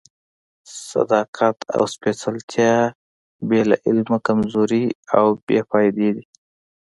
صداقت 0.89 1.57
او 1.75 1.81
سپېڅلتیا 1.93 2.73
بې 3.47 3.61
له 3.69 3.75
علمه 3.87 4.17
کمزوري 4.27 4.85
او 5.17 5.25
بې 5.47 5.59
فائدې 5.69 6.09
دي. 6.17 6.25